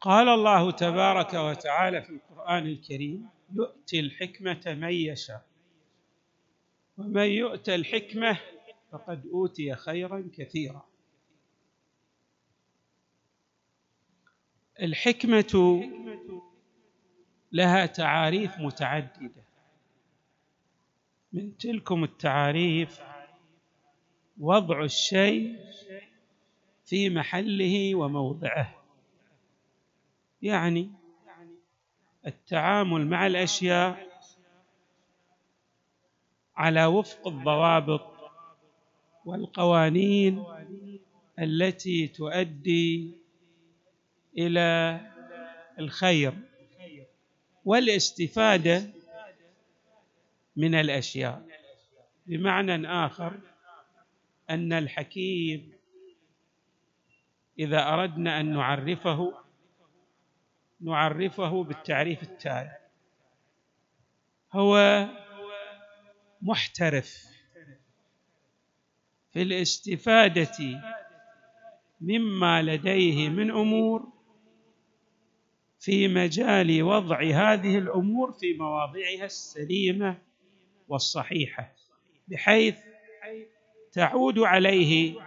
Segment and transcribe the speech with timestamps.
[0.00, 5.46] قال الله تبارك وتعالى في القرآن الكريم يؤتي الحكمة من يشاء
[6.98, 8.40] ومن يؤت الحكمة
[8.92, 10.88] فقد أوتي خيرا كثيرا.
[14.82, 15.82] الحكمة
[17.52, 19.42] لها تعاريف متعددة.
[21.32, 23.00] من تلكم التعاريف
[24.40, 25.56] وضع الشيء
[26.84, 28.77] في محله وموضعه.
[30.42, 30.90] يعني
[32.26, 34.08] التعامل مع الأشياء
[36.56, 38.18] على وفق الضوابط
[39.24, 40.44] والقوانين
[41.38, 43.14] التي تؤدي
[44.38, 45.00] إلى
[45.78, 46.34] الخير
[47.64, 48.90] والاستفادة
[50.56, 51.48] من الأشياء.
[52.26, 53.40] بمعنى آخر
[54.50, 55.72] أن الحكيم
[57.58, 59.47] إذا أردنا أن نعرفه
[60.80, 62.76] نعرفه بالتعريف التالي.
[64.52, 65.06] هو
[66.42, 67.24] محترف
[69.32, 70.80] في الاستفادة
[72.00, 74.12] مما لديه من أمور
[75.80, 80.18] في مجال وضع هذه الأمور في مواضعها السليمة
[80.88, 81.72] والصحيحة
[82.28, 82.78] بحيث
[83.92, 85.20] تعود عليه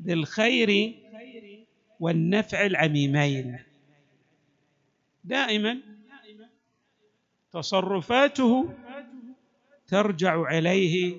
[0.00, 0.94] بالخير
[2.00, 3.58] والنفع العميمين.
[5.24, 5.80] دائما
[7.52, 8.74] تصرفاته
[9.86, 11.16] ترجع عليه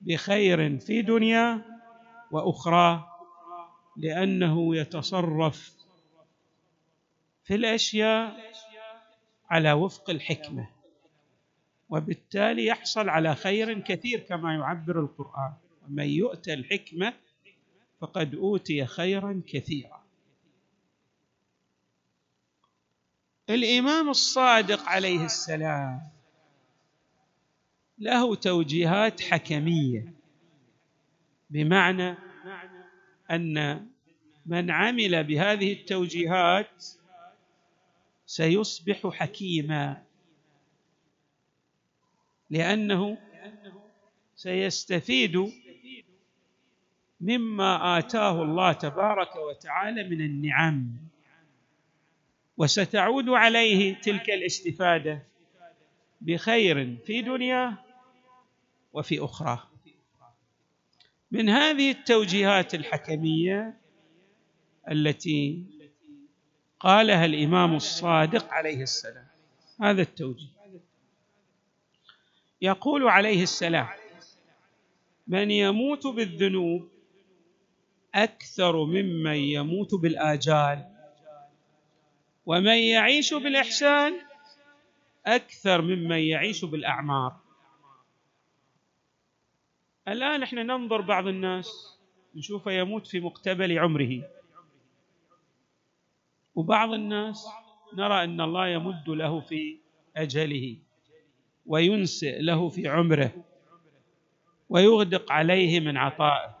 [0.00, 1.62] بخير في دنيا
[2.30, 3.10] وأخرى
[3.96, 5.74] لأنه يتصرف
[7.44, 8.52] في الأشياء
[9.50, 10.68] على وفق الحكمة
[11.88, 15.52] وبالتالي يحصل على خير كثير كما يعبر القرآن.
[15.86, 17.12] ومن يؤتى الحكمة
[18.00, 20.03] فقد أوتي خيرا كثيرا.
[23.50, 26.00] الإمام الصادق عليه السلام
[27.98, 30.12] له توجيهات حكمية
[31.50, 32.16] بمعنى
[33.30, 33.86] أن
[34.46, 36.84] من عمل بهذه التوجيهات
[38.26, 40.02] سيصبح حكيما
[42.50, 43.18] لأنه
[44.36, 45.52] سيستفيد
[47.20, 51.03] مما آتاه الله تبارك وتعالى من النعم.
[52.56, 55.22] وستعود عليه تلك الاستفادة
[56.20, 57.78] بخير في دنياه
[58.92, 59.68] وفي أخرى.
[61.30, 63.76] من هذه التوجيهات الحكمية
[64.90, 65.64] التي
[66.80, 69.26] قالها الإمام الصادق عليه السلام
[69.80, 70.54] هذا التوجيه.
[72.62, 73.88] يقول عليه السلام
[75.26, 76.88] من يموت بالذنوب
[78.14, 80.93] أكثر ممن يموت بالآجال.
[82.46, 84.20] ومن يعيش بالإحسان
[85.26, 87.36] أكثر ممن يعيش بالأعمار.
[90.08, 91.98] الآن إحنا ننظر بعض الناس
[92.34, 94.22] نشوفه يموت في مقتبل عمره.
[96.54, 97.46] وبعض الناس
[97.94, 99.78] نرى أن الله يمد له في
[100.16, 100.76] أجله
[101.66, 103.44] وينسئ له في عمره
[104.68, 106.54] ويغدق عليه من عطائه.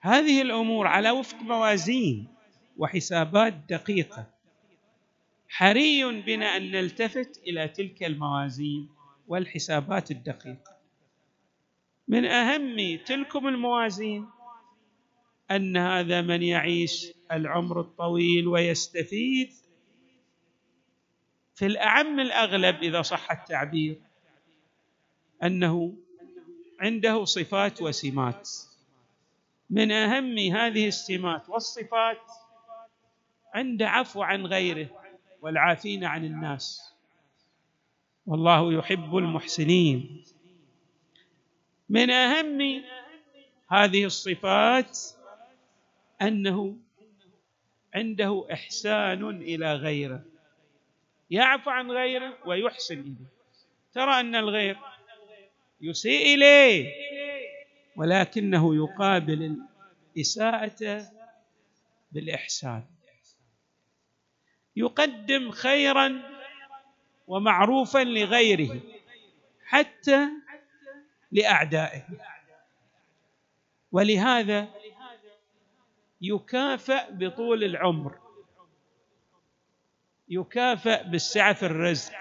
[0.00, 2.37] هذه الأمور على وفق موازين.
[2.78, 4.26] وحسابات دقيقة.
[5.48, 8.88] حري بنا أن نلتفت إلى تلك الموازين
[9.28, 10.76] والحسابات الدقيقة.
[12.08, 14.26] من أهم تلكم الموازين
[15.50, 19.52] أن هذا من يعيش العمر الطويل ويستفيد
[21.54, 24.00] في الأعم الأغلب إذا صح التعبير
[25.42, 25.96] أنه
[26.80, 28.48] عنده صفات وسمات.
[29.70, 32.47] من أهم هذه السمات والصفات
[33.54, 34.88] عند عفو عن غيره
[35.42, 36.94] والعافين عن الناس.
[38.26, 40.24] والله يحب المحسنين.
[41.88, 42.82] من أهم
[43.70, 44.98] هذه الصفات
[46.22, 46.76] أنه
[47.94, 50.24] عنده إحسان إلى غيره.
[51.30, 53.28] يعفو عن غيره ويحسن إليه.
[53.92, 54.78] ترى أن الغير
[55.80, 56.92] يسيء إليه
[57.96, 59.56] ولكنه يقابل
[60.16, 61.06] الإساءة
[62.12, 62.84] بالإحسان.
[64.78, 66.22] يقدم خيرا
[67.26, 68.80] ومعروفا لغيره
[69.66, 70.28] حتى
[71.32, 72.06] لأعدائه.
[73.92, 74.68] ولهذا
[76.20, 78.18] يكافأ بطول العمر
[80.28, 82.12] يكافأ بالسعة في الرزق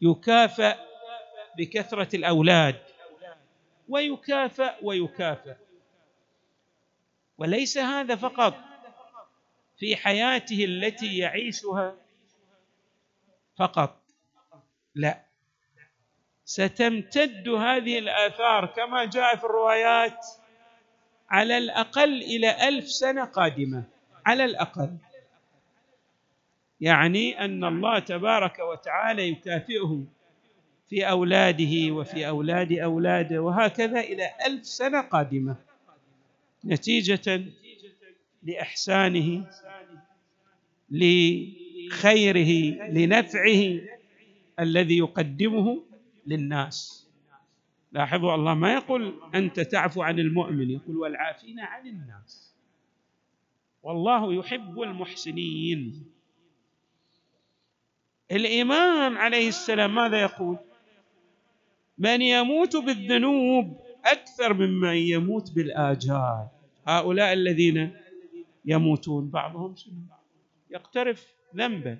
[0.00, 0.78] يكافأ
[1.56, 2.82] بكثرة الأولاد
[3.88, 5.56] ويكافأ ويكافأ.
[7.38, 8.69] وليس هذا فقط
[9.80, 11.94] في حياته التي يعيشها
[13.56, 14.02] فقط.
[14.94, 15.24] لا.
[16.44, 20.26] ستمتد هذه الآثار كما جاء في الروايات
[21.30, 23.84] على الأقل إلى ألف سنة قادمة.
[24.26, 24.96] على الأقل.
[26.80, 30.04] يعني أن الله تبارك وتعالى يكافئه
[30.88, 35.56] في أولاده وفي أولاد أولاده وهكذا إلى ألف سنة قادمة.
[36.64, 37.44] نتيجة
[38.42, 39.46] لإحسانه
[40.90, 42.52] لخيره
[42.90, 43.80] لنفعه
[44.60, 45.82] الذي يقدمه
[46.26, 47.06] للناس.
[47.92, 52.54] لاحظوا الله ما يقول أنت تعفو عن المؤمن يقول والعافين عن الناس.
[53.82, 56.04] والله يحب المحسنين.
[58.32, 60.56] الامام عليه السلام ماذا يقول؟
[61.98, 66.48] من يموت بالذنوب أكثر ممن يموت بالآجال.
[66.86, 67.96] هؤلاء الذين
[68.64, 69.74] يموتون بعضهم
[70.70, 71.98] يقترف ذنبا.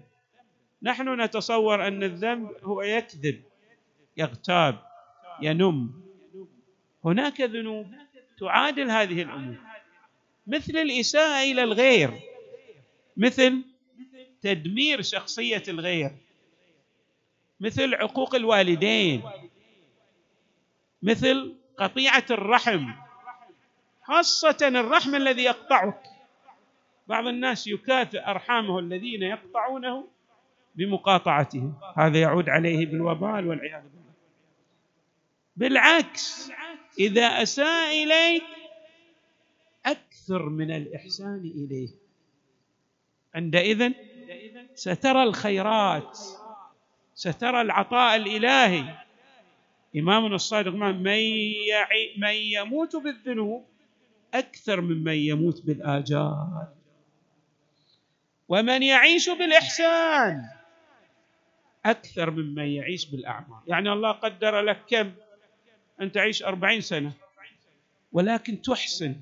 [0.83, 3.43] نحن نتصور أن الذنب هو يكذب
[4.17, 4.79] يغتاب
[5.43, 6.03] ينم.
[7.05, 7.87] هناك ذنوب
[8.39, 9.57] تعادل هذه الأمور.
[10.47, 12.21] مثل الإساءة إلى الغير.
[13.17, 13.65] مثل
[14.43, 16.11] تدمير شخصية الغير.
[17.61, 19.23] مثل عقوق الوالدين.
[21.03, 22.93] مثل قطيعة الرحم.
[24.03, 26.03] خاصة الرحم الذي يقطعك.
[27.11, 30.09] بعض الناس يكافئ أرحامه الذين يقطعونه
[30.75, 31.75] بمقاطعتهم.
[31.97, 34.13] هذا يعود عليه بالوبال والعياذ بالله.
[35.57, 36.53] بالعكس
[36.99, 38.43] إذا أساء إليك
[39.87, 41.89] أكثر من الإحسان إليه.
[43.35, 43.93] عندئذ
[44.75, 46.19] سترى الخيرات
[47.15, 48.95] سترى العطاء الإلهي.
[49.97, 51.03] إمامنا الصادق من
[52.19, 53.65] من يموت بالذنوب
[54.35, 56.80] أكثر ممن يموت بالآجال.
[58.51, 60.49] ومن يعيش بالإحسان
[61.85, 65.13] أكثر ممن يعيش بالاعمال يعني الله قدر لك كم؟
[66.01, 67.13] أن تعيش أربعين سنة
[68.13, 69.17] ولكن تحسن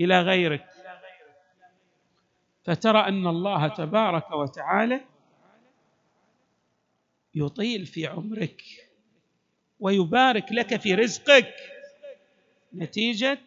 [0.00, 0.66] إلى غيرك.
[2.64, 5.00] فترى أن الله تبارك وتعالى
[7.34, 8.62] يطيل في عمرك
[9.80, 11.54] ويبارك لك في رزقك
[12.74, 13.38] نتيجة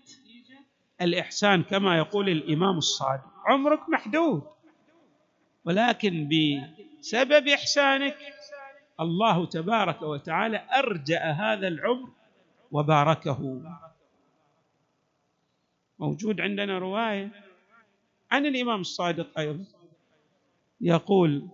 [1.01, 3.31] الإحسان كما يقول الإمام الصادق.
[3.45, 4.56] عمرك محدود.
[5.67, 8.17] ولكن بسبب إحسانك
[8.99, 12.09] الله تبارك وتعالى أرجأ هذا العمر
[12.71, 13.61] وباركه.
[15.99, 17.31] موجود عندنا رواية
[18.31, 19.65] عن الإمام الصادق أيضا
[20.81, 21.47] يقول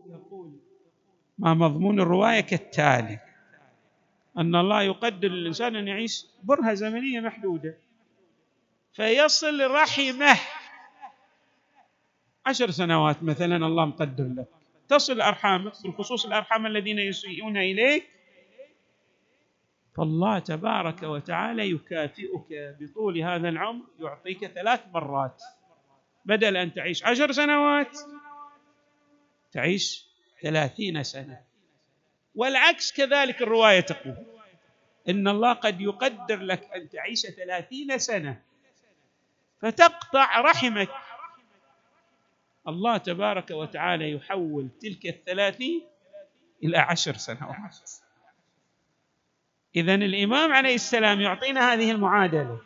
[1.38, 3.20] ما مضمون الرواية كالتالي
[4.38, 7.78] أن الله يقدر للانسان أن يعيش برهة زمنية محدودة
[8.94, 10.40] فيصل رحمه
[12.46, 14.48] عشر سنوات مثلا الله مقدر لك.
[14.90, 18.08] تصل أرحامك بالخصوص الأرحام الذين يسيئون إليك.
[19.98, 22.48] فالله تبارك وتعالى يكافئك
[22.80, 25.44] بطول هذا العمر يعطيك ثلاث مرات.
[26.26, 27.98] بدل أن تعيش عشر سنوات
[29.52, 30.06] تعيش
[30.42, 31.40] ثلاثين سنة.
[32.36, 34.16] والعكس كذلك الرواية تقول
[35.10, 38.42] إن الله قد يقدر لك أن تعيش ثلاثين سنة.
[39.62, 40.90] فتقطع رحمك.
[42.68, 45.82] الله تبارك وتعالى يحول تلك الثلاثين
[46.64, 47.92] إلى عشر سنوات.
[49.76, 52.62] اذا الإمام عليه السلام يعطينا هذه المعادلة.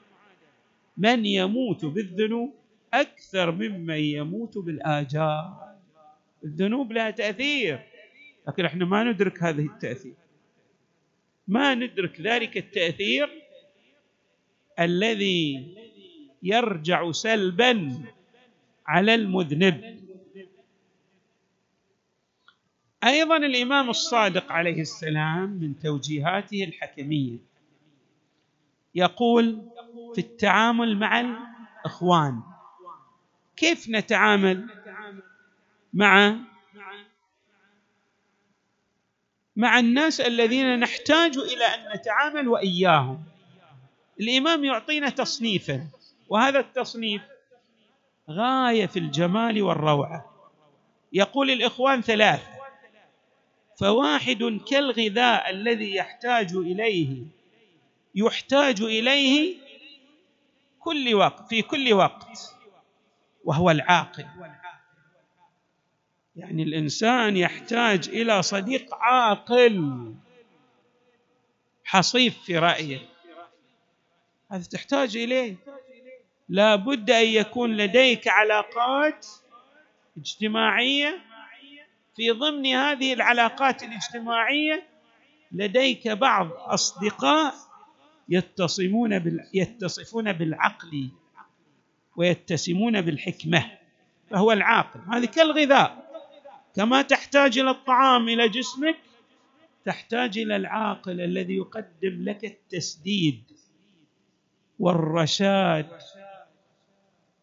[0.98, 2.54] من يموت بالذنوب
[2.94, 5.54] أكثر ممن يموت بالآجال.
[6.44, 7.80] الذنوب لها تأثير
[8.48, 10.16] لكن إحنا ما ندرك هذه التأثير.
[11.48, 13.30] ما ندرك ذلك التأثير
[14.80, 15.76] الذي
[16.44, 18.04] يرجع سلبا
[18.88, 19.98] على المذنب.
[23.04, 27.38] أيضا الإمام الصادق عليه السلام من توجيهاته الحكمية
[28.96, 29.62] يقول
[30.16, 31.20] في التعامل مع
[31.86, 32.42] الإخوان
[33.56, 34.68] كيف نتعامل
[35.94, 36.36] مع
[39.56, 43.24] مع الناس الذين نحتاج إلى أن نتعامل وإياهم؟
[44.20, 45.88] الإمام يعطينا تصنيفا
[46.30, 47.22] وهذا التصنيف
[48.30, 50.34] غاية في الجمال والروعة.
[51.14, 52.44] يقول الإخوان ثلاث
[53.80, 57.24] فواحد كالغذاء الذي يحتاج إليه
[58.16, 59.58] يحتاج إليه
[60.80, 62.56] كل وقت في كل وقت
[63.46, 64.26] وهو العاقل.
[66.36, 70.14] يعني الإنسان يحتاج إلى صديق عاقل
[71.84, 73.00] حصيف في رأيه.
[74.52, 75.56] هذا تحتاج إليه.
[76.50, 79.28] لا بد أن يكون لديك علاقات
[80.18, 81.22] اجتماعية.
[82.16, 84.84] في ضمن هذه العلاقات الاجتماعية
[85.52, 87.54] لديك بعض أصدقاء
[88.30, 89.50] يتصمون بال...
[89.54, 91.10] يتصفون بالعقل
[92.16, 93.72] ويتسمون بالحكمة
[94.30, 95.00] فهو العاقل.
[95.14, 96.08] هذه كالغذاء.
[96.76, 98.98] كما تحتاج إلى الطعام إلى جسمك
[99.86, 103.44] تحتاج إلى العاقل الذي يقدم لك التسديد
[104.80, 105.88] والرشاد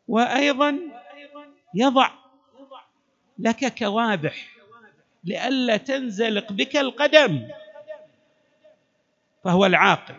[0.09, 0.79] وأيضا
[1.75, 2.11] يضع
[3.39, 4.49] لك كوابح
[5.25, 7.49] لئلا تنزلق بك القدم
[9.45, 10.15] فهو العاقل.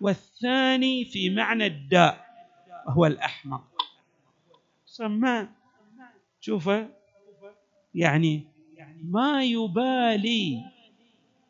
[0.00, 2.26] والثاني في معنى الداء
[2.86, 3.64] وهو الأحمق.
[4.86, 5.48] سماه
[6.40, 6.70] شوف
[7.94, 8.46] يعني
[9.04, 10.64] ما يبالي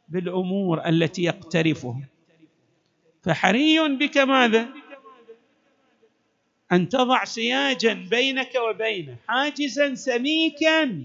[0.08, 2.08] بالأمور التي يقترفها
[3.22, 4.68] فحري بك ماذا؟
[6.72, 11.04] أن تضع سياجا بينك وبينه حاجزا سميكا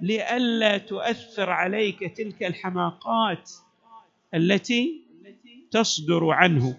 [0.00, 3.50] لئلا تؤثر عليك تلك الحماقات
[4.34, 5.02] التي
[5.70, 6.78] تصدر عنه.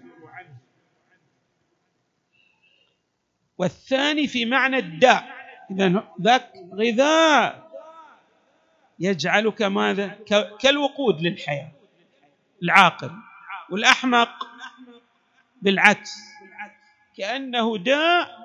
[3.58, 5.28] والثاني في معنى الداء
[5.72, 7.64] اذا ذاك غذاء.
[9.00, 10.08] يجعلك ماذا؟
[10.60, 11.72] كالوقود للحياة
[12.64, 13.12] العاقل
[13.70, 14.48] والأحمق
[15.62, 16.33] بالعكس.
[17.18, 18.44] كأنه داء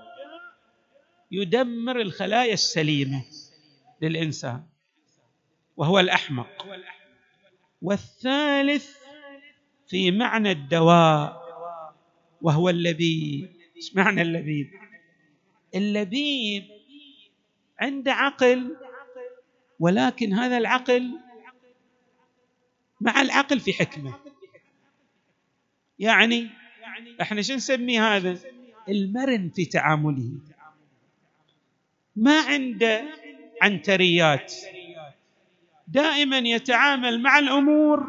[1.31, 3.25] يدمر الخلايا السليمة
[4.03, 4.63] للإنسان
[5.77, 6.67] وهو الأحمق.
[7.83, 8.97] والثالث
[9.89, 11.49] في معنى الدواء
[12.43, 13.57] وهو اللبيب.
[13.77, 14.71] إيش معنى اللبيب؟
[15.75, 16.65] اللبيب
[17.81, 18.77] عنده عقل
[19.81, 21.21] ولكن هذا العقل
[23.01, 24.19] مع العقل في حكمة.
[25.99, 26.51] يعني
[27.21, 28.39] إحنا شو نسمي هذا؟
[28.89, 30.33] المرن في تعامله.
[32.17, 33.05] ما عنده
[33.63, 34.55] عنتريات.
[35.89, 38.07] دائما يتعامل مع الأمور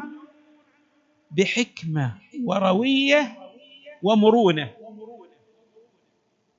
[1.30, 3.36] بحكمة وروية
[4.02, 4.70] ومرونة.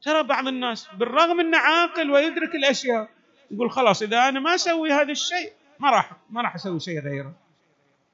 [0.02, 3.10] ترى بعض الناس بالرغم إنه عاقل ويدرك الأشياء
[3.52, 7.34] يقول خلاص إذا أنا ما أسوي هذا الشيء ما راح ما راح أسوي شيء غيره.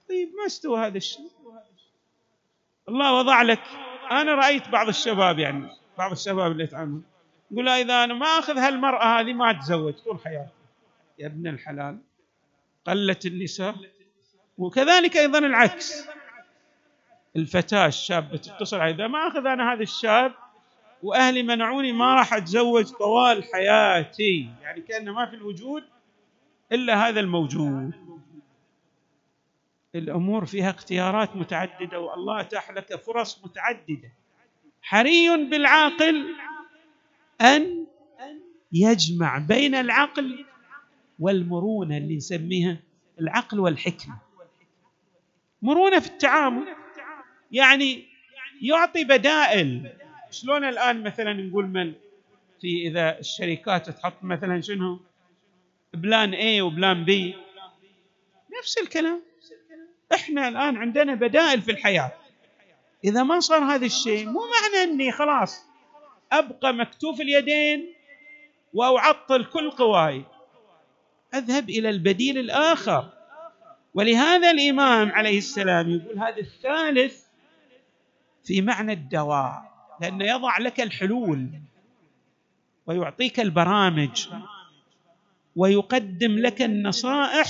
[0.09, 1.31] طيب ما استوى هذا الشيء؟
[2.89, 3.63] الله وضع لك.
[4.11, 7.03] أنا رأيت بعض الشباب يعني بعض الشباب اللي يتعاملون
[7.51, 10.51] يقول إذا أنا ما أخذ هالمرأة هذه ما أتزوج طول حياتي.
[11.19, 11.97] يا ابن الحلال
[12.87, 13.75] قلت النساء.
[14.57, 16.07] وكذلك أيضا العكس.
[17.35, 20.33] الفتاة الشابة تتصل إذا ما أخذ أنا هذا الشاب
[21.03, 24.49] وأهلي منعوني ما راح أتزوج طوال حياتي.
[24.61, 25.83] يعني كان ما في الوجود
[26.71, 27.91] إلا هذا الموجود.
[29.95, 34.11] الأمور فيها اختيارات متعددة والله اتاح لك فرص متعددة.
[34.81, 36.35] حري بالعاقل
[37.41, 37.85] أن
[38.71, 40.45] يجمع بين العقل
[41.19, 42.77] والمرونة اللي نسميها
[43.19, 44.17] العقل والحكمة.
[45.61, 46.75] مرونة في التعامل
[47.51, 48.05] يعني
[48.61, 49.91] يعطي بدائل.
[50.31, 51.93] شلون الآن مثلا نقول من؟
[52.61, 54.99] في إذا الشركات تحط مثلا شنو؟
[55.93, 57.35] plan A و plan B
[58.59, 59.21] نفس الكلام.
[60.13, 62.11] إحنا الآن عندنا بدائل في الحياة.
[63.03, 65.65] إذا ما صار هذا الشيء مو معنى إني خلاص
[66.31, 67.93] أبقى مكتوف اليدين
[68.73, 70.25] وأعطل كل قواي
[71.33, 73.09] أذهب إلى البديل الآخر.
[73.93, 77.23] ولهذا الإمام عليه السلام يقول هذا الثالث
[78.43, 81.49] في معنى الدواء لأنه يضع لك الحلول
[82.87, 84.27] ويعطيك البرامج
[85.55, 87.47] ويقدم لك النصائح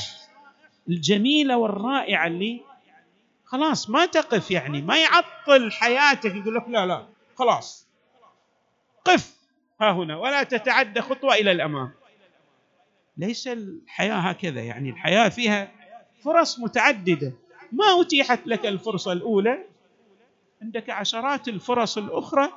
[0.89, 2.61] الجميلة والرائعة اللي
[3.47, 7.87] خلاص ما تقف يعني ما يعطل حياتك يقول لك لا لا خلاص.
[9.05, 9.35] قف
[9.81, 11.91] ها هنا ولا تتعدى خطوة إلى الأمام.
[13.17, 15.71] ليس الحياة هكذا يعني الحياة فيها
[16.23, 17.33] فرص متعددة.
[17.71, 19.57] ما أتيحت لك الفرصة الأولى؟
[20.61, 22.49] عندك عشرات الفرص الأخرى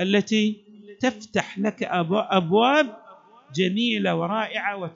[0.00, 0.64] التي
[1.00, 2.96] تفتح لك أبواب
[3.54, 4.90] جميلة ورائعة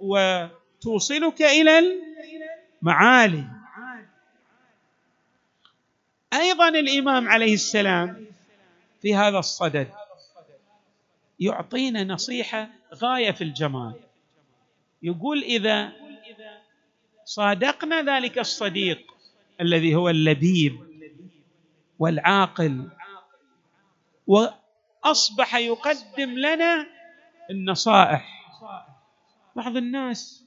[0.00, 1.98] وتوصلك إلى
[2.82, 3.44] المعالي.
[6.32, 8.26] أيضا الإمام عليه السلام
[9.02, 9.88] في هذا الصدد
[11.40, 13.94] يعطينا نصيحة غاية في الجمال.
[15.02, 15.92] يقول إذا
[17.24, 19.14] صادقنا ذلك الصديق
[19.60, 20.80] الذي هو اللبيب
[21.98, 22.88] والعاقل
[24.26, 26.86] وأصبح يقدم لنا
[27.50, 28.28] النصائح.
[29.56, 30.44] بعض الناس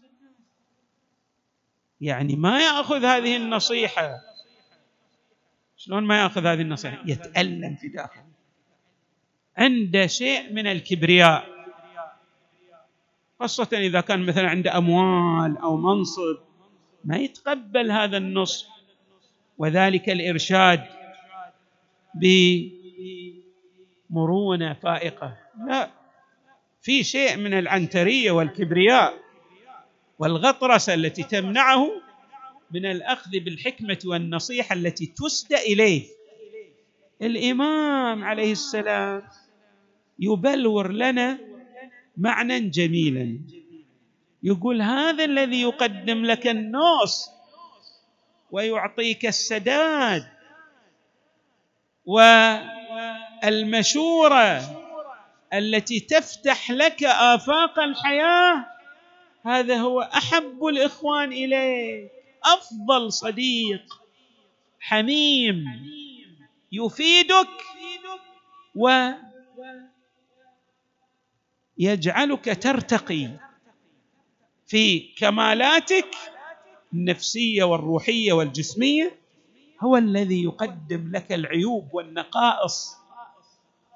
[2.01, 4.22] يعني ما يأخذ هذه النصيحة
[5.86, 8.25] شلون ما ياخذ هذه النصيحة؟ يتألم في داخله.
[9.58, 11.46] عنده شيء من الكبرياء.
[13.39, 16.38] خاصة إذا كان مثلا عنده أموال أو منصب
[17.04, 18.68] ما يتقبل هذا النص.
[19.58, 20.84] وذلك الإرشاد
[24.10, 25.38] بمرونة فائقة.
[25.68, 25.89] لا
[26.82, 29.13] في شيء من العنترية والكبرياء
[30.20, 31.89] والغطرسة التي تمنعه
[32.72, 36.03] من الأخذ بالحكمة والنصيحة التي تسدى إليه.
[37.22, 39.24] الإمام عليه السلام
[40.19, 41.39] يبلور لنا
[42.17, 43.39] معنى جميلا.
[44.43, 47.29] يقول هذا الذي يقدم لك النص
[48.51, 50.27] ويعطيك السداد
[53.43, 54.62] والمشورة
[55.53, 58.65] التي تفتح لك آفاق الحياة
[59.45, 62.12] هذا هو أحب الإخوان إليك.
[62.46, 64.02] أفضل صديق
[64.80, 65.66] حميم
[66.72, 67.50] يفيدك
[68.75, 69.10] و
[71.78, 73.30] يجعلك ترتقي
[74.68, 76.16] في كمالاتك
[76.93, 79.19] النفسية والروحية والجسمية
[79.82, 82.96] هو الذي يقدم لك العيوب والنقائص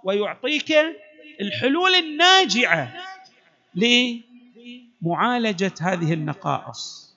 [0.03, 0.73] ويعطيك
[1.41, 2.93] الحلول الناجعة
[5.01, 7.08] لمعالجة هذه النقائص.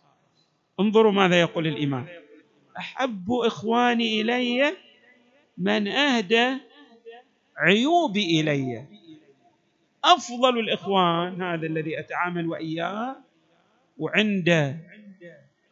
[0.81, 2.07] انظروا ماذا يقول الإمام.
[2.79, 4.77] أحب إخواني إلي
[5.59, 6.57] من أهدى
[7.57, 8.87] عيوبي إلي.
[10.05, 13.17] أفضل الإخوان هذا الذي أتعامل وإياه
[13.99, 14.77] وعنده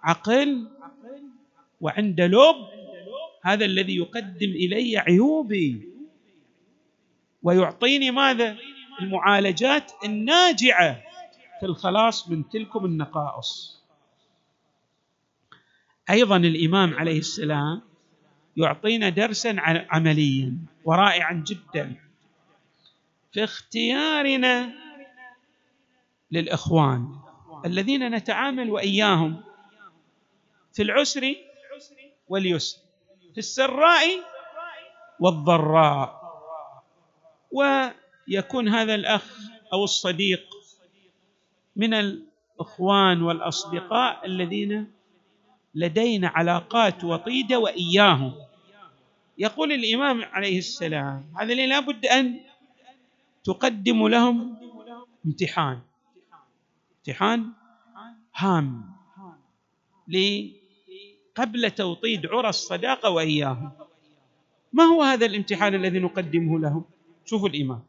[0.02, 0.68] عقل
[1.80, 2.56] وعنده لب
[3.42, 5.88] هذا الذي يقدم إلي عيوبي.
[7.42, 8.56] ويعطيني ماذا؟
[9.00, 11.02] المعالجات الناجعة
[11.60, 13.79] في الخلاص من تلكم النقائص.
[16.10, 17.82] أيضا الإمام عليه السلام
[18.56, 19.56] يعطينا درسا
[19.90, 21.96] عمليا ورائعا جدا
[23.32, 24.72] في اختيارنا
[26.30, 27.16] للإخوان
[27.64, 29.42] الذين نتعامل وإياهم
[30.72, 31.34] في العسر
[32.28, 32.78] واليسر
[33.32, 34.06] في السراء
[35.20, 36.20] والضراء.
[37.52, 39.38] ويكون هذا الأخ
[39.72, 40.42] أو الصديق
[41.76, 44.92] من الإخوان والأصدقاء الذين
[45.74, 48.32] لدينا علاقات وطيدة وإياهم.
[49.38, 52.40] يقول الإمام عليه السلام هذا اللي لابد أن
[53.44, 54.56] تقدم لهم
[55.26, 55.80] امتحان.
[56.98, 57.52] امتحان
[58.36, 58.90] هام.
[61.36, 63.72] قبل توطيد عرى الصداقة وإياهم.
[64.72, 66.84] ما هو هذا الامتحان الذي نقدمه لهم؟
[67.24, 67.82] شوفوا الإمام.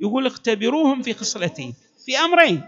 [0.00, 1.74] يقول اختبروهم في خصلتين
[2.06, 2.62] في أمرين.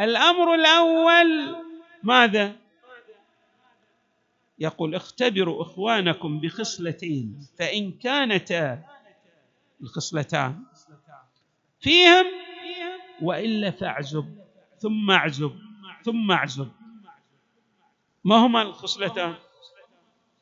[0.00, 1.56] الأمر الأول
[2.02, 2.65] ماذا؟
[4.58, 8.84] يقول اختبروا إخوانكم بخصلتين فإن كانتا
[9.82, 10.62] الخصلتان
[11.80, 12.24] فيهم
[13.22, 14.36] وإلا فاعزب
[14.78, 15.52] ثم اعزب
[16.04, 16.68] ثم اعزب.
[18.24, 19.34] ما هما الخصلتان؟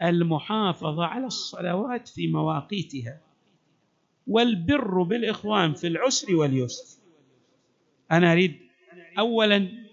[0.03, 3.21] المحافظة على الصلوات في مواقيتها
[4.27, 7.01] والبر بالإخوان في العسر واليسر.
[8.13, 8.61] أنا أريد
[9.19, 9.84] اولا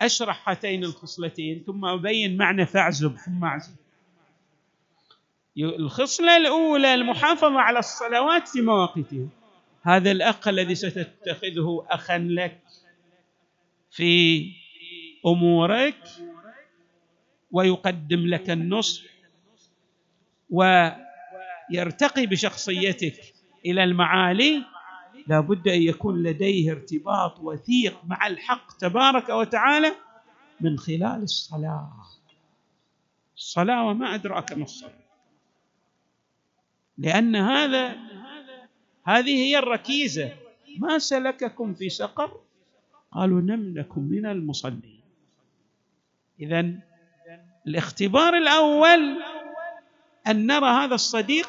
[0.00, 3.76] أشرح هاتين الخصلتين ثم أبين معنى فاعزب ثم اعزب
[5.58, 9.28] الخصلة الأولى المحافظة على الصلوات في مواقيتها
[9.82, 12.60] هذا الأخ الذي ستتخذه اخا لك
[13.90, 14.44] في
[15.26, 16.02] أمورك
[17.50, 19.02] ويقدم لك النصح
[20.50, 23.34] ويرتقي بشخصيتك
[23.66, 24.64] إلى المعالي
[25.26, 29.92] لا بد أن يكون لديه ارتباط وثيق مع الحق تبارك وتعالى
[30.60, 32.06] من خلال الصلاة.
[33.36, 35.06] الصلاة وما أدراك ما الصلاة.
[36.98, 37.96] لأن هذا
[39.04, 40.32] هذه هي الركيزة.
[40.78, 42.40] ما سلككم في سقر؟
[43.12, 45.00] قالوا لم نكن من المصلين.
[46.40, 46.72] اذا
[47.66, 49.22] الاختبار الأول
[50.26, 51.48] أن نرى هذا الصديق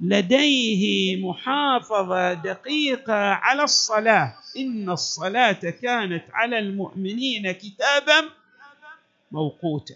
[0.00, 4.34] لديه محافظة دقيقة على الصلاة.
[4.56, 8.30] إن الصلاة كانت على المؤمنين كتابا
[9.32, 9.94] موقوتا.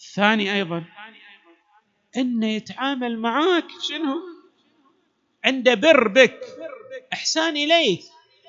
[0.00, 0.84] الثاني أيضا
[2.16, 4.20] انه يتعامل معك شنو؟
[5.44, 6.40] عند بر بك
[7.12, 8.02] إحسان إليك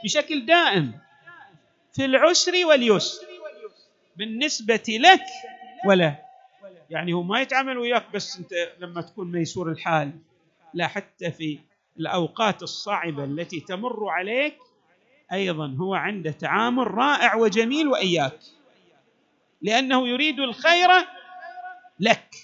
[0.03, 0.99] بشكل دائم
[1.93, 3.25] في العسر واليسر.
[4.15, 5.23] بالنسبة لك
[5.85, 6.32] ولا؟
[6.93, 10.11] يعني هو ما يتعامل وياك بس انت لما تكون ميسور الحال
[10.73, 11.59] لا حتى في
[11.99, 14.57] الأوقات الصعبة التي تمر عليك
[15.31, 18.39] أيضا هو عنده تعامل رائع وجميل وإياك.
[19.61, 20.89] لأنه يريد الخير
[21.99, 22.35] لك.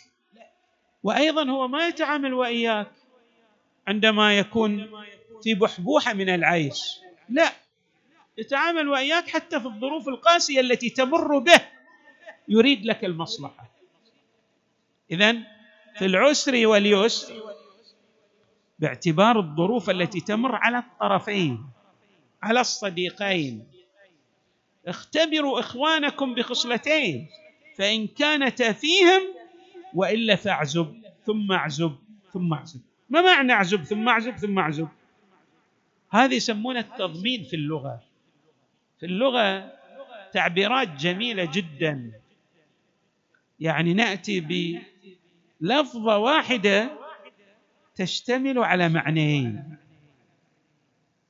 [1.04, 2.92] وأيضا هو ما يتعامل وإياك
[3.88, 4.90] عندما يكون
[5.44, 7.00] في بحبوحة من العيش.
[7.30, 7.52] لا
[8.38, 11.62] يتعامل وإياك حتى في الظروف القاسية التي تمر به.
[12.48, 13.69] يريد لك المصلحة.
[15.12, 15.36] اذا
[15.98, 17.34] في العسر واليسر
[18.80, 21.66] باعتبار الظروف التي تمر على الطرفين
[22.44, 23.68] على الصديقين.
[24.88, 27.28] اختبروا إخوانكم بخصلتين
[27.76, 29.22] فإن كانتا فيهم
[29.94, 30.96] وإلا فاعزب
[31.26, 31.96] ثم اعزب
[32.34, 32.82] ثم اعزب.
[33.10, 34.88] ما معنى اعزب ثم اعزب ثم اعزب؟
[36.10, 38.04] هذه يسمونها التضمين في اللغة.
[39.00, 39.74] في اللغة
[40.34, 42.12] تعبيرات جميلة جدا.
[43.60, 44.40] يعني نأتي
[45.62, 46.90] بلفظه واحدة
[47.96, 49.78] تشتمل على معنيين.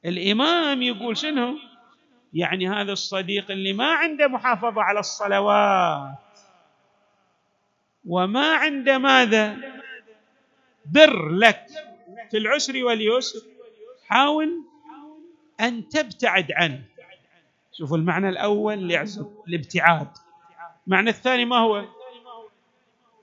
[0.06, 1.58] الإمام يقول شنو؟
[2.34, 6.18] يعني هذا الصديق اللي ما عنده محافظة على الصلوات.
[8.06, 9.58] وما عنده ماذا؟
[10.86, 11.66] بر لك
[12.32, 13.40] في العسر واليسر.
[14.08, 14.64] حاول
[15.60, 16.82] أن تبتعد عنه.
[17.72, 18.92] شوفوا المعنى الأول
[19.48, 20.08] الابتعاد
[20.88, 21.86] المعنى الثاني ما هو؟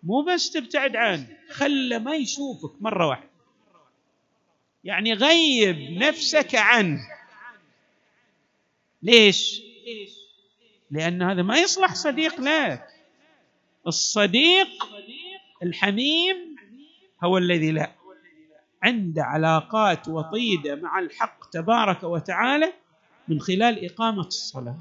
[0.02, 3.30] مو بس تبتعد عنه خله ما يشوفك مرة واحدة.
[4.84, 7.00] يعني غيب نفسك عنه
[9.02, 9.62] ليش؟
[10.90, 12.86] لأن هذا ما يصلح صديق لك.
[13.86, 14.68] الصديق
[15.62, 16.56] الحميم
[17.24, 17.92] هو الذي لا.
[18.82, 22.72] عنده علاقات وطيدة مع الحق تبارك وتعالى
[23.28, 24.78] من خلال إقامة الصلاة.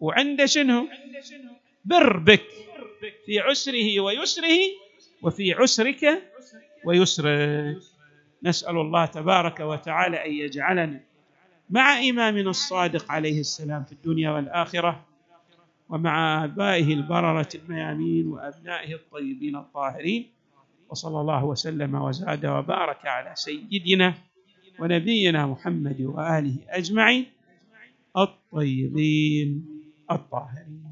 [0.00, 0.88] وعنده شنو؟
[1.84, 2.42] بر بك
[3.26, 4.58] في عسره ويسره
[5.22, 6.22] وفي عسرك
[6.84, 7.76] ويسرك.
[8.42, 11.00] نسأل الله تبارك وتعالى أن يجعلنا
[11.70, 15.04] مع إمامنا الصادق عليه السلام في الدنيا والآخرة
[15.88, 20.30] ومع آبائه البررة الميامين وأبنائه الطيبين الطاهرين.
[20.88, 24.14] وصلى الله وسلم وزاد وبارك على سيدنا
[24.78, 27.26] ونبينا محمد وآله أجمعين
[28.16, 29.66] الطيبين
[30.10, 30.87] الطاهرين.